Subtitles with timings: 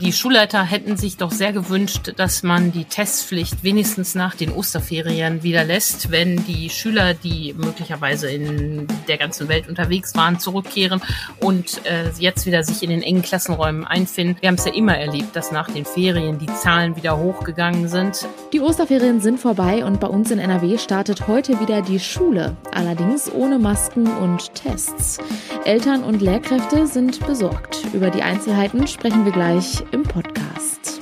[0.00, 5.42] Die Schulleiter hätten sich doch sehr gewünscht, dass man die Testpflicht wenigstens nach den Osterferien
[5.42, 11.02] wieder lässt, wenn die Schüler, die möglicherweise in der ganzen Welt unterwegs waren, zurückkehren
[11.40, 14.36] und äh, jetzt wieder sich in den engen Klassenräumen einfinden.
[14.40, 18.24] Wir haben es ja immer erlebt, dass nach den Ferien die Zahlen wieder hochgegangen sind.
[18.52, 23.28] Die Osterferien sind vorbei und bei uns in NRW startet heute wieder die Schule, allerdings
[23.32, 25.18] ohne Masken und Tests.
[25.64, 27.84] Eltern und Lehrkräfte sind besorgt.
[27.92, 31.00] Über die Einzelheiten sprechen wir gleich im Podcast.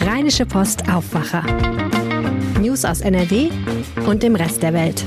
[0.00, 1.44] Rheinische Post Aufwacher.
[2.60, 3.48] News aus NRW
[4.06, 5.04] und dem Rest der Welt.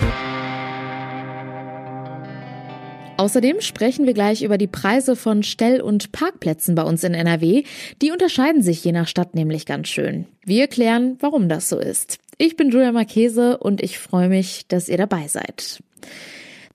[3.18, 7.64] Außerdem sprechen wir gleich über die Preise von Stell- und Parkplätzen bei uns in NRW.
[8.02, 10.26] Die unterscheiden sich je nach Stadt nämlich ganz schön.
[10.46, 12.20] Wir klären, warum das so ist.
[12.38, 15.82] Ich bin Julia Marchese und ich freue mich, dass ihr dabei seid.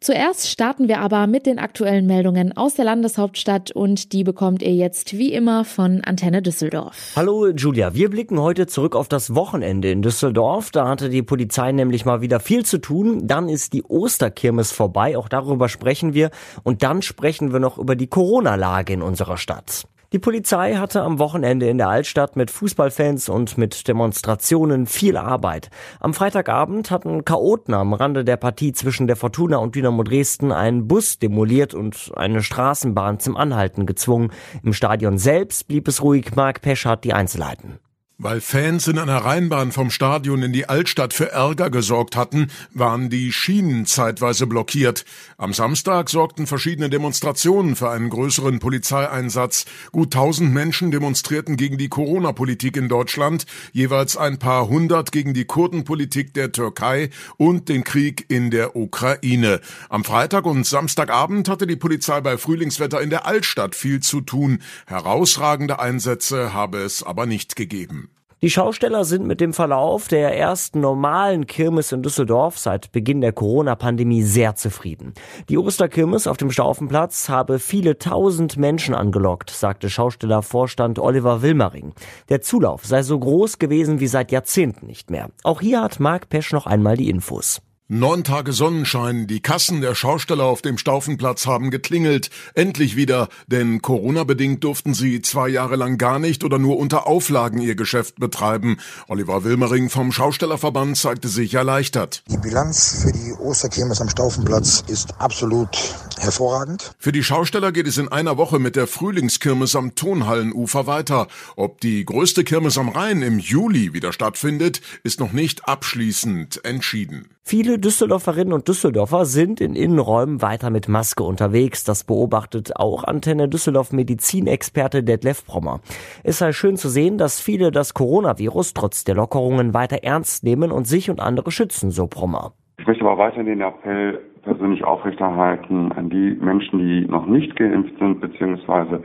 [0.02, 4.74] Zuerst starten wir aber mit den aktuellen Meldungen aus der Landeshauptstadt und die bekommt ihr
[4.74, 7.12] jetzt wie immer von Antenne Düsseldorf.
[7.14, 10.72] Hallo Julia, wir blicken heute zurück auf das Wochenende in Düsseldorf.
[10.72, 13.28] Da hatte die Polizei nämlich mal wieder viel zu tun.
[13.28, 16.30] Dann ist die Osterkirmes vorbei, auch darüber sprechen wir.
[16.64, 19.84] Und dann sprechen wir noch über die Corona-Lage in unserer Stadt.
[20.12, 25.70] Die Polizei hatte am Wochenende in der Altstadt mit Fußballfans und mit Demonstrationen viel Arbeit.
[26.00, 30.86] Am Freitagabend hatten Chaoten am Rande der Partie zwischen der Fortuna und Dynamo Dresden einen
[30.86, 34.32] Bus demoliert und eine Straßenbahn zum Anhalten gezwungen.
[34.62, 36.36] Im Stadion selbst blieb es ruhig.
[36.36, 37.78] Mark Pesch hat die Einzelheiten.
[38.24, 43.10] Weil Fans in einer Rheinbahn vom Stadion in die Altstadt für Ärger gesorgt hatten, waren
[43.10, 45.04] die Schienen zeitweise blockiert.
[45.38, 49.64] Am Samstag sorgten verschiedene Demonstrationen für einen größeren Polizeieinsatz.
[49.90, 55.44] Gut tausend Menschen demonstrierten gegen die Corona-Politik in Deutschland, jeweils ein paar hundert gegen die
[55.44, 59.60] Kurdenpolitik der Türkei und den Krieg in der Ukraine.
[59.88, 64.60] Am Freitag und Samstagabend hatte die Polizei bei Frühlingswetter in der Altstadt viel zu tun.
[64.86, 68.11] Herausragende Einsätze habe es aber nicht gegeben.
[68.42, 73.32] Die Schausteller sind mit dem Verlauf der ersten normalen Kirmes in Düsseldorf seit Beginn der
[73.32, 75.14] Corona-Pandemie sehr zufrieden.
[75.48, 81.92] Die Osterkirmes auf dem Staufenplatz habe viele tausend Menschen angelockt, sagte Schaustellervorstand Oliver Wilmering.
[82.30, 85.30] Der Zulauf sei so groß gewesen wie seit Jahrzehnten nicht mehr.
[85.44, 87.62] Auch hier hat Marc Pesch noch einmal die Infos.
[87.94, 92.30] Neun Tage Sonnenschein, die Kassen der Schausteller auf dem Staufenplatz haben geklingelt.
[92.54, 97.60] Endlich wieder, denn Corona-bedingt durften sie zwei Jahre lang gar nicht oder nur unter Auflagen
[97.60, 98.78] ihr Geschäft betreiben.
[99.08, 102.22] Oliver Wilmering vom Schaustellerverband zeigte sich erleichtert.
[102.30, 105.76] Die Bilanz für die Osterkirmes am Staufenplatz ist absolut
[106.18, 106.92] hervorragend.
[106.98, 111.28] Für die Schausteller geht es in einer Woche mit der Frühlingskirmes am Tonhallenufer weiter.
[111.56, 117.28] Ob die größte Kirmes am Rhein im Juli wieder stattfindet, ist noch nicht abschließend entschieden.
[117.44, 121.82] Viele Düsseldorferinnen und Düsseldorfer sind in Innenräumen weiter mit Maske unterwegs.
[121.82, 125.80] Das beobachtet auch Antenne Düsseldorf Medizinexperte Detlef Brommer.
[126.22, 130.70] Es sei schön zu sehen, dass viele das Coronavirus trotz der Lockerungen weiter ernst nehmen
[130.70, 132.52] und sich und andere schützen, so Brommer.
[132.78, 137.98] Ich möchte aber weiter den Appell persönlich aufrechterhalten an die Menschen, die noch nicht geimpft
[137.98, 138.98] sind bzw.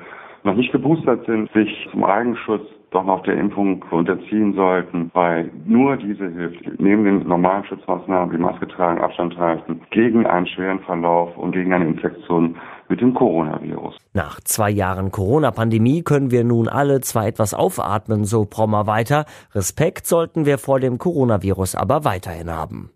[0.43, 5.97] noch nicht geboostert sind, sich zum Eigenschutz doch noch der Impfung unterziehen sollten, weil nur
[5.97, 11.35] diese hilft, neben den normalen Schutzmaßnahmen wie Maske tragen, Abstand halten, gegen einen schweren Verlauf
[11.37, 12.55] und gegen eine Infektion
[12.87, 13.97] mit dem Coronavirus.
[14.13, 20.07] Nach zwei Jahren Corona-Pandemie können wir nun alle zwar etwas aufatmen, so Prommer weiter, Respekt
[20.07, 22.91] sollten wir vor dem Coronavirus aber weiterhin haben.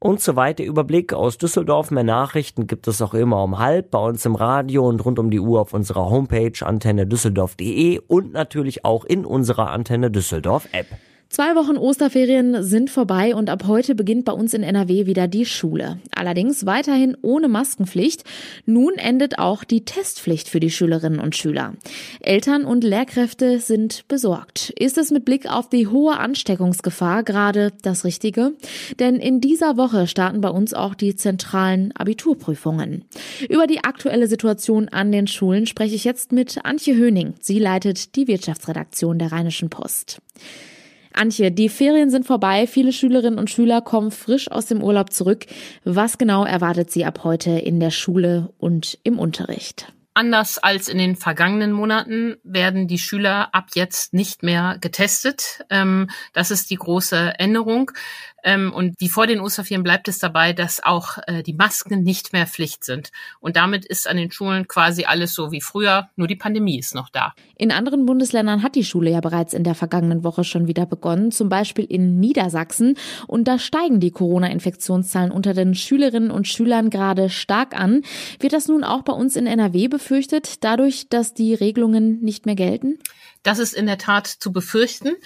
[0.00, 1.90] Und so weiter Überblick aus Düsseldorf.
[1.90, 5.30] Mehr Nachrichten gibt es auch immer um halb bei uns im Radio und rund um
[5.30, 10.86] die Uhr auf unserer Homepage antennedüsseldorf.de und natürlich auch in unserer Antenne Düsseldorf App.
[11.30, 15.44] Zwei Wochen Osterferien sind vorbei und ab heute beginnt bei uns in NRW wieder die
[15.44, 16.00] Schule.
[16.14, 18.24] Allerdings weiterhin ohne Maskenpflicht.
[18.64, 21.74] Nun endet auch die Testpflicht für die Schülerinnen und Schüler.
[22.20, 24.70] Eltern und Lehrkräfte sind besorgt.
[24.70, 28.54] Ist es mit Blick auf die hohe Ansteckungsgefahr gerade das Richtige?
[28.98, 33.04] Denn in dieser Woche starten bei uns auch die zentralen Abiturprüfungen.
[33.50, 37.34] Über die aktuelle Situation an den Schulen spreche ich jetzt mit Antje Höning.
[37.38, 40.22] Sie leitet die Wirtschaftsredaktion der Rheinischen Post.
[41.18, 42.66] Antje, die Ferien sind vorbei.
[42.66, 45.46] Viele Schülerinnen und Schüler kommen frisch aus dem Urlaub zurück.
[45.84, 49.92] Was genau erwartet sie ab heute in der Schule und im Unterricht?
[50.14, 55.64] Anders als in den vergangenen Monaten werden die Schüler ab jetzt nicht mehr getestet.
[55.70, 57.92] Ähm, das ist die große Änderung.
[58.44, 62.32] Ähm, und wie vor den Osterferien bleibt es dabei, dass auch äh, die Masken nicht
[62.32, 63.10] mehr Pflicht sind.
[63.40, 66.94] Und damit ist an den Schulen quasi alles so wie früher, nur die Pandemie ist
[66.94, 67.34] noch da.
[67.56, 71.32] In anderen Bundesländern hat die Schule ja bereits in der vergangenen Woche schon wieder begonnen,
[71.32, 72.96] zum Beispiel in Niedersachsen.
[73.26, 78.02] Und da steigen die Corona-Infektionszahlen unter den Schülerinnen und Schülern gerade stark an.
[78.38, 82.54] Wird das nun auch bei uns in NRW befürchtet, dadurch, dass die Regelungen nicht mehr
[82.54, 82.98] gelten?
[83.42, 85.16] Das ist in der Tat zu befürchten.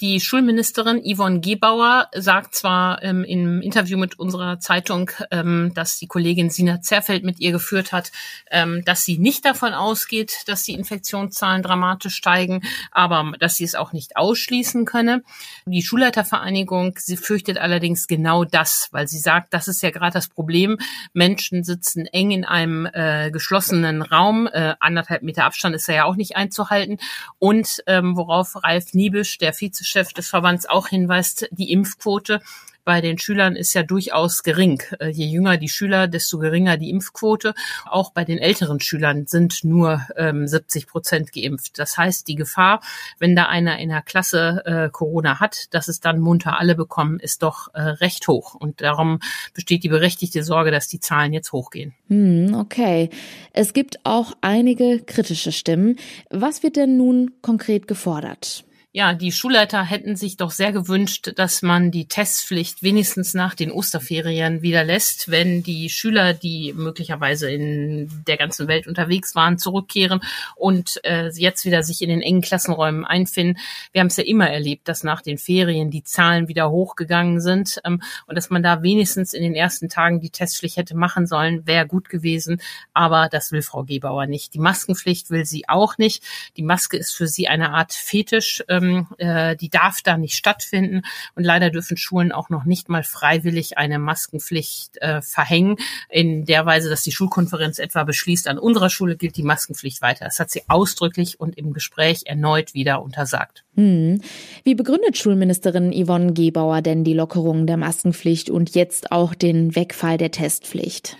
[0.00, 6.06] Die Schulministerin Yvonne Gebauer sagt zwar ähm, im Interview mit unserer Zeitung, ähm, dass die
[6.06, 8.12] Kollegin Sina Zerfeld mit ihr geführt hat,
[8.50, 13.74] ähm, dass sie nicht davon ausgeht, dass die Infektionszahlen dramatisch steigen, aber dass sie es
[13.74, 15.22] auch nicht ausschließen könne.
[15.64, 20.28] Die Schulleitervereinigung, sie fürchtet allerdings genau das, weil sie sagt, das ist ja gerade das
[20.28, 20.78] Problem.
[21.12, 26.16] Menschen sitzen eng in einem äh, geschlossenen Raum, äh, anderthalb Meter Abstand ist ja auch
[26.16, 26.98] nicht einzuhalten
[27.38, 32.40] und und ähm, worauf Ralf Niebisch, der Vizechef des Verbands, auch hinweist, die Impfquote
[32.84, 34.82] bei den Schülern ist ja durchaus gering.
[35.00, 37.54] Äh, je jünger die Schüler, desto geringer die Impfquote.
[37.86, 41.78] Auch bei den älteren Schülern sind nur ähm, 70 Prozent geimpft.
[41.78, 42.80] Das heißt, die Gefahr,
[43.18, 47.18] wenn da einer in der Klasse äh, Corona hat, dass es dann munter alle bekommen,
[47.20, 48.54] ist doch äh, recht hoch.
[48.54, 49.20] Und darum
[49.54, 51.94] besteht die berechtigte Sorge, dass die Zahlen jetzt hochgehen.
[52.08, 53.10] Hm, okay.
[53.52, 55.96] Es gibt auch einige kritische Stimmen.
[56.30, 58.64] Was wird denn nun konkret gefordert?
[58.96, 63.72] Ja, die Schulleiter hätten sich doch sehr gewünscht, dass man die Testpflicht wenigstens nach den
[63.72, 70.20] Osterferien wieder lässt, wenn die Schüler, die möglicherweise in der ganzen Welt unterwegs waren, zurückkehren
[70.54, 73.60] und äh, jetzt wieder sich in den engen Klassenräumen einfinden.
[73.90, 77.80] Wir haben es ja immer erlebt, dass nach den Ferien die Zahlen wieder hochgegangen sind
[77.84, 81.66] ähm, und dass man da wenigstens in den ersten Tagen die Testpflicht hätte machen sollen,
[81.66, 82.62] wäre gut gewesen.
[82.92, 84.54] Aber das will Frau Gebauer nicht.
[84.54, 86.22] Die Maskenpflicht will sie auch nicht.
[86.56, 88.62] Die Maske ist für sie eine Art Fetisch.
[88.68, 91.02] Ähm, ähm, äh, die darf da nicht stattfinden.
[91.34, 95.76] Und leider dürfen Schulen auch noch nicht mal freiwillig eine Maskenpflicht äh, verhängen,
[96.08, 100.24] in der Weise, dass die Schulkonferenz etwa beschließt, an unserer Schule gilt die Maskenpflicht weiter.
[100.24, 103.64] Das hat sie ausdrücklich und im Gespräch erneut wieder untersagt.
[103.76, 104.20] Hm.
[104.62, 110.18] Wie begründet Schulministerin Yvonne Gebauer denn die Lockerung der Maskenpflicht und jetzt auch den Wegfall
[110.18, 111.16] der Testpflicht?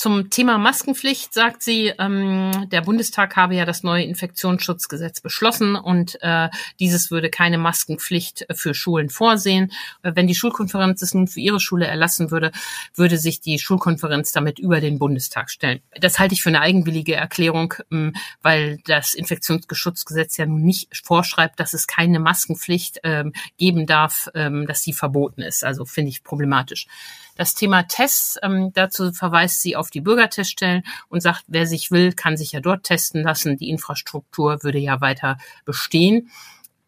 [0.00, 6.16] Zum Thema Maskenpflicht sagt sie, ähm, der Bundestag habe ja das neue Infektionsschutzgesetz beschlossen und
[6.22, 6.48] äh,
[6.78, 9.72] dieses würde keine Maskenpflicht für Schulen vorsehen.
[10.02, 12.50] Äh, wenn die Schulkonferenz es nun für ihre Schule erlassen würde,
[12.94, 15.80] würde sich die Schulkonferenz damit über den Bundestag stellen.
[16.00, 21.60] Das halte ich für eine eigenwillige Erklärung, ähm, weil das Infektionsschutzgesetz ja nun nicht vorschreibt,
[21.60, 25.62] dass es keine Maskenpflicht ähm, geben darf, ähm, dass sie verboten ist.
[25.62, 26.86] Also finde ich problematisch.
[27.36, 32.12] Das Thema Tests, ähm, dazu verweist sie auf die Bürgerteststellen und sagt, wer sich will,
[32.12, 33.56] kann sich ja dort testen lassen.
[33.56, 36.30] Die Infrastruktur würde ja weiter bestehen.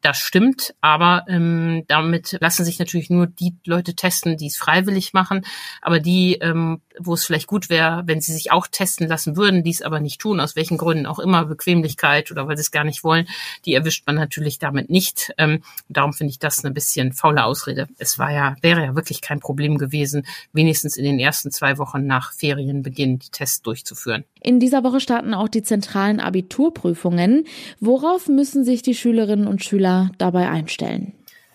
[0.03, 5.13] Das stimmt, aber ähm, damit lassen sich natürlich nur die Leute testen, die es freiwillig
[5.13, 5.47] machen.
[5.81, 9.63] Aber die, ähm, wo es vielleicht gut wäre, wenn sie sich auch testen lassen würden,
[9.63, 12.73] die es aber nicht tun, aus welchen Gründen auch immer, Bequemlichkeit oder weil sie es
[12.73, 13.29] gar nicht wollen,
[13.65, 15.33] die erwischt man natürlich damit nicht.
[15.39, 17.87] Ähm, darum finde ich das eine bisschen faule Ausrede.
[17.97, 22.09] Es war ja, wäre ja wirklich kein Problem gewesen, wenigstens in den ersten zwei Wochen
[22.09, 24.25] nach Ferienbeginn die Tests durchzuführen.
[24.43, 27.45] In dieser Woche starten auch die zentralen Abiturprüfungen.
[27.79, 31.15] Worauf müssen sich die Schülerinnen und Schüler dabei einstellen?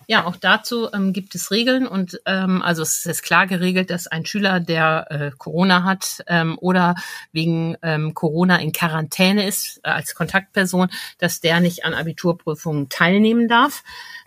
[0.10, 4.08] Ja, auch dazu ähm, gibt es Regeln und ähm, also es ist klar geregelt, dass
[4.08, 6.96] ein Schüler, der äh, Corona hat ähm, oder
[7.34, 10.88] wegen ähm, Corona in Quarantäne ist äh, als Kontaktperson,
[11.18, 13.84] dass der nicht an Abiturprüfungen teilnehmen darf.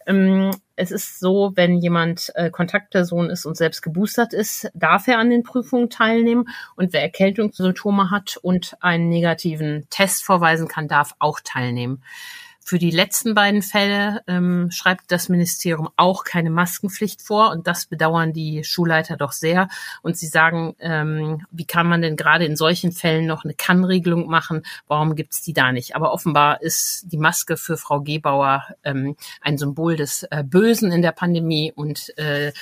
[0.06, 0.50] Ähm,
[0.80, 5.28] es ist so, wenn jemand äh, Kontaktperson ist und selbst geboostert ist, darf er an
[5.28, 6.48] den Prüfungen teilnehmen.
[6.74, 12.02] Und wer Erkältungssymptome hat und einen negativen Test vorweisen kann, darf auch teilnehmen.
[12.62, 17.86] Für die letzten beiden Fälle ähm, schreibt das Ministerium auch keine Maskenpflicht vor und das
[17.86, 19.68] bedauern die Schulleiter doch sehr.
[20.02, 24.28] Und sie sagen, ähm, wie kann man denn gerade in solchen Fällen noch eine Kann-Regelung
[24.28, 24.62] machen?
[24.86, 25.96] Warum gibt's die da nicht?
[25.96, 31.02] Aber offenbar ist die Maske für Frau Gebauer ähm, ein Symbol des äh, Bösen in
[31.02, 32.52] der Pandemie und äh,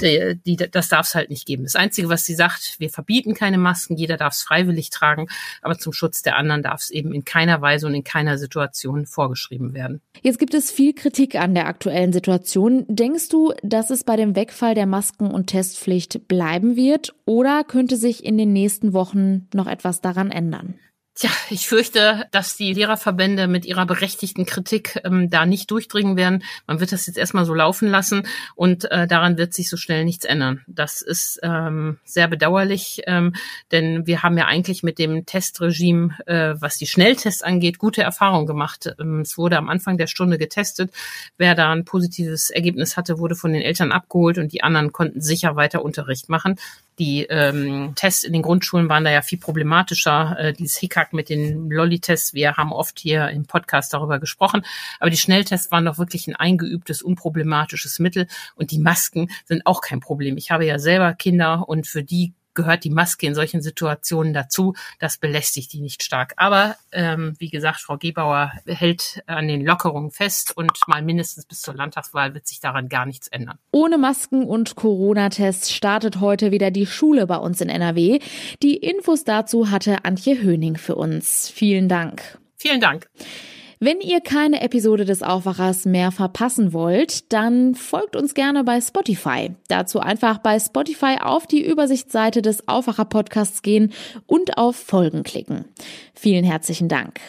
[0.00, 1.64] die, die, das darf es halt nicht geben.
[1.64, 5.26] Das Einzige, was sie sagt, wir verbieten keine Masken, jeder darf es freiwillig tragen,
[5.60, 9.04] aber zum Schutz der anderen darf es eben in keiner Weise und in keiner Situation
[9.04, 10.00] vorgeschrieben geschrieben werden.
[10.22, 12.84] Jetzt gibt es viel Kritik an der aktuellen Situation.
[12.88, 17.96] Denkst du, dass es bei dem Wegfall der Masken- und Testpflicht bleiben wird oder könnte
[17.96, 20.74] sich in den nächsten Wochen noch etwas daran ändern?
[21.18, 26.44] Tja, ich fürchte, dass die Lehrerverbände mit ihrer berechtigten Kritik ähm, da nicht durchdringen werden.
[26.68, 28.22] Man wird das jetzt erstmal so laufen lassen
[28.54, 30.62] und äh, daran wird sich so schnell nichts ändern.
[30.68, 33.34] Das ist ähm, sehr bedauerlich, ähm,
[33.72, 38.46] denn wir haben ja eigentlich mit dem Testregime, äh, was die Schnelltests angeht, gute Erfahrungen
[38.46, 38.94] gemacht.
[39.00, 40.92] Ähm, es wurde am Anfang der Stunde getestet.
[41.36, 45.20] Wer da ein positives Ergebnis hatte, wurde von den Eltern abgeholt und die anderen konnten
[45.20, 46.60] sicher weiter Unterricht machen.
[46.98, 50.36] Die ähm, Tests in den Grundschulen waren da ja viel problematischer.
[50.38, 54.64] Äh, dieses Hickhack mit den Lolli-Tests, wir haben oft hier im Podcast darüber gesprochen.
[54.98, 58.26] Aber die Schnelltests waren doch wirklich ein eingeübtes, unproblematisches Mittel.
[58.56, 60.36] Und die Masken sind auch kein Problem.
[60.36, 64.74] Ich habe ja selber Kinder und für die gehört die Maske in solchen Situationen dazu.
[64.98, 66.34] Das belästigt die nicht stark.
[66.36, 71.62] Aber ähm, wie gesagt, Frau Gebauer hält an den Lockerungen fest und mal mindestens bis
[71.62, 73.58] zur Landtagswahl wird sich daran gar nichts ändern.
[73.70, 78.18] Ohne Masken und Corona-Tests startet heute wieder die Schule bei uns in NRW.
[78.60, 81.48] Die Infos dazu hatte Antje Höning für uns.
[81.48, 82.38] Vielen Dank.
[82.56, 83.08] Vielen Dank.
[83.80, 89.52] Wenn ihr keine Episode des Aufwachers mehr verpassen wollt, dann folgt uns gerne bei Spotify.
[89.68, 93.92] Dazu einfach bei Spotify auf die Übersichtsseite des Aufwacher Podcasts gehen
[94.26, 95.64] und auf Folgen klicken.
[96.12, 97.20] Vielen herzlichen Dank.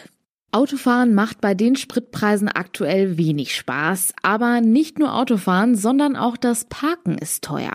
[0.52, 6.64] Autofahren macht bei den Spritpreisen aktuell wenig Spaß, aber nicht nur Autofahren, sondern auch das
[6.64, 7.72] Parken ist teuer.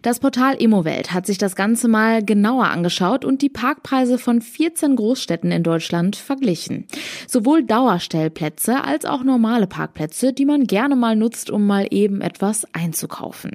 [0.00, 4.96] Das Portal Immowelt hat sich das Ganze mal genauer angeschaut und die Parkpreise von 14
[4.96, 6.86] Großstädten in Deutschland verglichen.
[7.28, 12.66] Sowohl Dauerstellplätze als auch normale Parkplätze, die man gerne mal nutzt, um mal eben etwas
[12.72, 13.50] einzukaufen.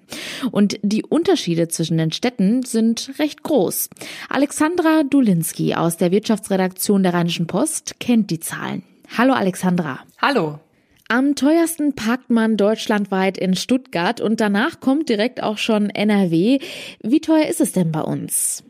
[0.51, 3.89] Und die Unterschiede zwischen den Städten sind recht groß.
[4.29, 8.58] Alexandra Dulinski aus der Wirtschaftsredaktion der Rheinischen Post kennt die Zahlen.
[8.59, 8.83] Zahlen.
[9.17, 9.99] Hallo Alexandra.
[10.21, 10.59] Hallo.
[11.07, 16.59] Am teuersten parkt man deutschlandweit in Stuttgart und danach kommt direkt auch schon NRW.
[17.01, 18.63] Wie teuer ist es denn bei uns?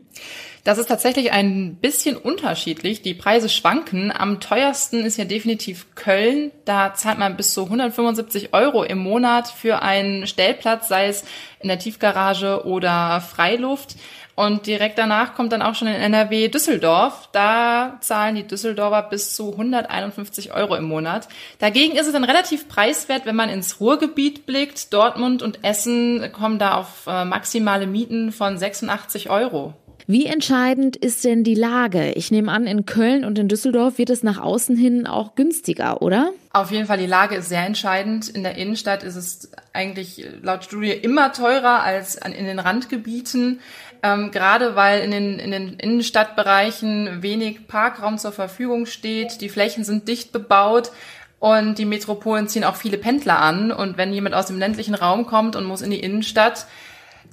[0.64, 3.02] Das ist tatsächlich ein bisschen unterschiedlich.
[3.02, 4.12] Die Preise schwanken.
[4.12, 6.50] Am teuersten ist ja definitiv Köln.
[6.64, 11.24] Da zahlt man bis zu 175 Euro im Monat für einen Stellplatz, sei es
[11.60, 13.96] in der Tiefgarage oder Freiluft.
[14.40, 17.28] Und direkt danach kommt dann auch schon in NRW Düsseldorf.
[17.30, 21.28] Da zahlen die Düsseldorfer bis zu 151 Euro im Monat.
[21.58, 24.94] Dagegen ist es dann relativ preiswert, wenn man ins Ruhrgebiet blickt.
[24.94, 29.74] Dortmund und Essen kommen da auf äh, maximale Mieten von 86 Euro.
[30.10, 32.10] Wie entscheidend ist denn die Lage?
[32.14, 36.02] Ich nehme an, in Köln und in Düsseldorf wird es nach außen hin auch günstiger,
[36.02, 36.32] oder?
[36.52, 38.28] Auf jeden Fall, die Lage ist sehr entscheidend.
[38.28, 43.60] In der Innenstadt ist es eigentlich laut Studie immer teurer als in den Randgebieten.
[44.02, 49.40] Ähm, gerade weil in den, in den Innenstadtbereichen wenig Parkraum zur Verfügung steht.
[49.40, 50.90] Die Flächen sind dicht bebaut.
[51.38, 53.70] Und die Metropolen ziehen auch viele Pendler an.
[53.70, 56.66] Und wenn jemand aus dem ländlichen Raum kommt und muss in die Innenstadt,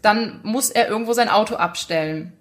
[0.04, 2.34] dann muss er irgendwo sein Auto abstellen.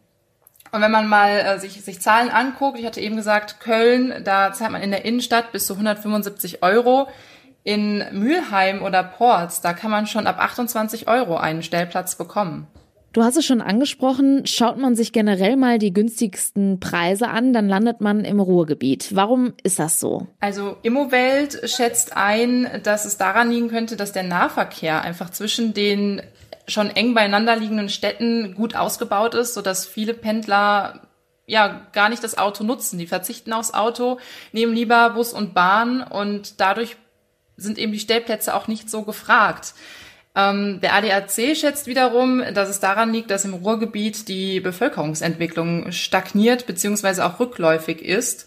[0.73, 4.53] Und wenn man mal äh, sich, sich Zahlen anguckt, ich hatte eben gesagt, Köln, da
[4.53, 7.09] zahlt man in der Innenstadt bis zu 175 Euro.
[7.65, 12.69] In Mülheim oder Ports, da kann man schon ab 28 Euro einen Stellplatz bekommen.
[13.17, 17.67] Du hast es schon angesprochen, schaut man sich generell mal die günstigsten Preise an, dann
[17.67, 19.17] landet man im Ruhrgebiet.
[19.17, 20.27] Warum ist das so?
[20.39, 26.21] Also Immowelt schätzt ein, dass es daran liegen könnte, dass der Nahverkehr einfach zwischen den
[26.69, 31.01] schon eng beieinander liegenden Städten gut ausgebaut ist, sodass viele Pendler
[31.47, 32.99] ja gar nicht das Auto nutzen.
[32.99, 34.19] Die verzichten aufs Auto,
[34.53, 36.97] nehmen lieber Bus und Bahn und dadurch
[37.57, 39.75] sind eben die Stellplätze auch nicht so gefragt.
[40.35, 46.67] Ähm, der ADAC schätzt wiederum, dass es daran liegt, dass im Ruhrgebiet die Bevölkerungsentwicklung stagniert
[46.67, 47.23] bzw.
[47.23, 48.47] auch rückläufig ist,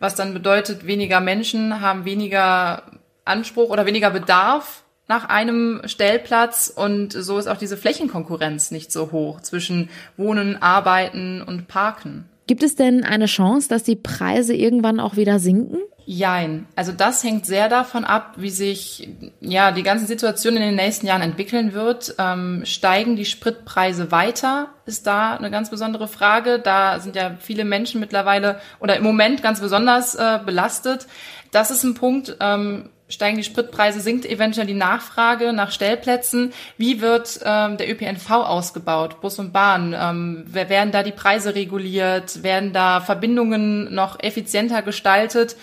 [0.00, 2.82] was dann bedeutet, weniger Menschen haben weniger
[3.24, 9.10] Anspruch oder weniger Bedarf nach einem Stellplatz und so ist auch diese Flächenkonkurrenz nicht so
[9.10, 12.26] hoch zwischen Wohnen, Arbeiten und Parken.
[12.46, 15.78] Gibt es denn eine Chance, dass die Preise irgendwann auch wieder sinken?
[16.06, 16.66] Jein.
[16.76, 19.08] Also das hängt sehr davon ab, wie sich
[19.40, 22.14] ja die ganze Situation in den nächsten Jahren entwickeln wird.
[22.18, 24.70] Ähm, steigen die Spritpreise weiter?
[24.86, 26.60] Ist da eine ganz besondere Frage.
[26.60, 31.08] Da sind ja viele Menschen mittlerweile oder im Moment ganz besonders äh, belastet.
[31.50, 32.36] Das ist ein Punkt.
[32.40, 36.52] Ähm, steigen die Spritpreise, sinkt eventuell die Nachfrage nach Stellplätzen.
[36.78, 39.94] Wie wird ähm, der ÖPNV ausgebaut, Bus und Bahn?
[39.98, 42.42] Ähm, werden da die Preise reguliert?
[42.42, 45.56] Werden da Verbindungen noch effizienter gestaltet?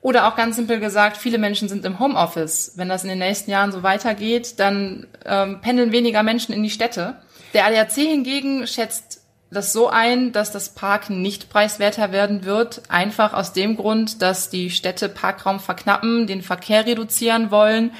[0.00, 2.72] Oder auch ganz simpel gesagt, viele Menschen sind im Homeoffice.
[2.76, 6.70] Wenn das in den nächsten Jahren so weitergeht, dann ähm, pendeln weniger Menschen in die
[6.70, 7.16] Städte.
[7.54, 13.32] Der ADAC hingegen schätzt das so ein, dass das Parken nicht preiswerter werden wird, einfach
[13.32, 17.92] aus dem Grund, dass die Städte Parkraum verknappen, den Verkehr reduzieren wollen,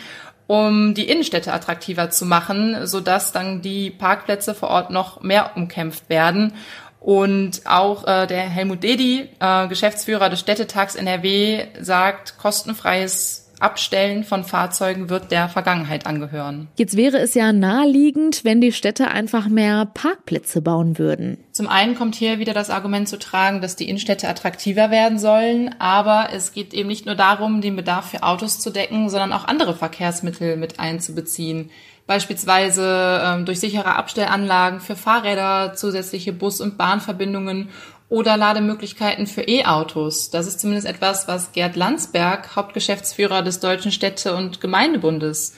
[0.49, 6.09] um die Innenstädte attraktiver zu machen, sodass dann die Parkplätze vor Ort noch mehr umkämpft
[6.09, 6.53] werden.
[7.01, 14.45] Und auch äh, der Helmut Dedi, äh, Geschäftsführer des Städtetags NRW, sagt, kostenfreies Abstellen von
[14.45, 16.69] Fahrzeugen wird der Vergangenheit angehören.
[16.77, 21.39] Jetzt wäre es ja naheliegend, wenn die Städte einfach mehr Parkplätze bauen würden.
[21.53, 25.75] Zum einen kommt hier wieder das Argument zu tragen, dass die Innenstädte attraktiver werden sollen,
[25.79, 29.47] aber es geht eben nicht nur darum, den Bedarf für Autos zu decken, sondern auch
[29.47, 31.71] andere Verkehrsmittel mit einzubeziehen.
[32.07, 37.71] Beispielsweise ähm, durch sichere Abstellanlagen für Fahrräder, zusätzliche Bus- und Bahnverbindungen
[38.09, 40.31] oder Lademöglichkeiten für E-Autos.
[40.31, 45.55] Das ist zumindest etwas, was Gerd Landsberg, Hauptgeschäftsführer des Deutschen Städte- und Gemeindebundes,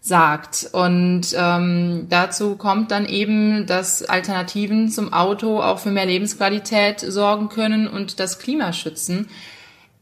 [0.00, 0.68] sagt.
[0.72, 7.48] Und ähm, dazu kommt dann eben, dass Alternativen zum Auto auch für mehr Lebensqualität sorgen
[7.48, 9.28] können und das Klima schützen.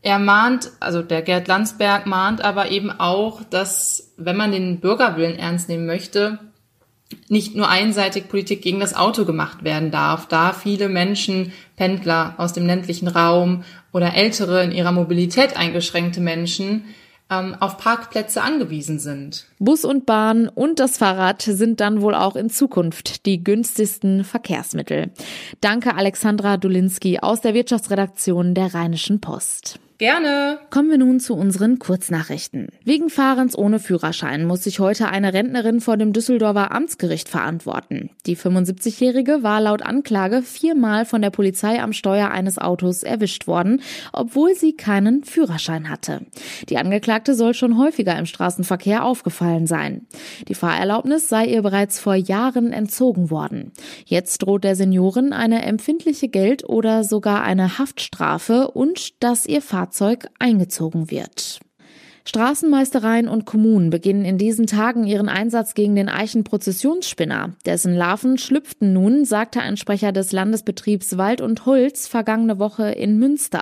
[0.02, 5.38] Er mahnt, also der Gerd Landsberg mahnt aber eben auch, dass wenn man den Bürgerwillen
[5.38, 6.38] ernst nehmen möchte,
[7.28, 12.52] nicht nur einseitig Politik gegen das Auto gemacht werden darf, da viele Menschen, Pendler aus
[12.52, 16.84] dem ländlichen Raum oder ältere in ihrer Mobilität eingeschränkte Menschen
[17.30, 19.46] ähm, auf Parkplätze angewiesen sind.
[19.58, 25.10] Bus und Bahn und das Fahrrad sind dann wohl auch in Zukunft die günstigsten Verkehrsmittel.
[25.60, 29.80] Danke Alexandra Dulinski aus der Wirtschaftsredaktion der Rheinischen Post.
[29.98, 30.58] Gerne.
[30.68, 32.68] Kommen wir nun zu unseren Kurznachrichten.
[32.84, 38.10] Wegen Fahrens ohne Führerschein muss sich heute eine Rentnerin vor dem Düsseldorfer Amtsgericht verantworten.
[38.26, 43.80] Die 75-Jährige war laut Anklage viermal von der Polizei am Steuer eines Autos erwischt worden,
[44.12, 46.26] obwohl sie keinen Führerschein hatte.
[46.68, 50.06] Die Angeklagte soll schon häufiger im Straßenverkehr aufgefallen sein.
[50.48, 53.72] Die Fahrerlaubnis sei ihr bereits vor Jahren entzogen worden.
[54.04, 59.85] Jetzt droht der Seniorin eine empfindliche Geld- oder sogar eine Haftstrafe und dass ihr Fahrzeug
[59.86, 61.60] Fahrzeug eingezogen wird.
[62.24, 67.54] Straßenmeistereien und Kommunen beginnen in diesen Tagen ihren Einsatz gegen den Eichenprozessionsspinner.
[67.64, 73.20] Dessen Larven schlüpften nun, sagte ein Sprecher des Landesbetriebs Wald und Holz vergangene Woche in
[73.20, 73.60] Münster.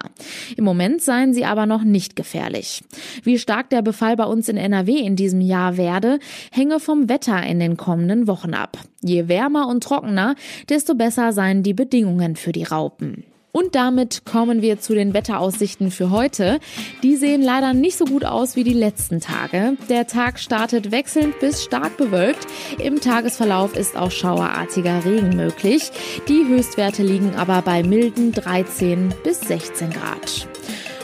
[0.56, 2.82] Im Moment seien sie aber noch nicht gefährlich.
[3.22, 6.18] Wie stark der Befall bei uns in NRW in diesem Jahr werde,
[6.50, 8.78] hänge vom Wetter in den kommenden Wochen ab.
[9.02, 10.36] Je wärmer und trockener,
[10.70, 13.24] desto besser seien die Bedingungen für die Raupen.
[13.56, 16.58] Und damit kommen wir zu den Wetteraussichten für heute.
[17.04, 19.76] Die sehen leider nicht so gut aus wie die letzten Tage.
[19.88, 22.48] Der Tag startet wechselnd bis stark bewölkt.
[22.82, 25.92] Im Tagesverlauf ist auch schauerartiger Regen möglich.
[26.26, 30.48] Die Höchstwerte liegen aber bei milden 13 bis 16 Grad.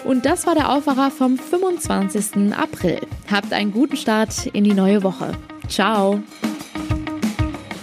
[0.05, 2.53] Und das war der Aufwacher vom 25.
[2.53, 2.99] April.
[3.31, 5.35] Habt einen guten Start in die neue Woche.
[5.69, 6.21] Ciao.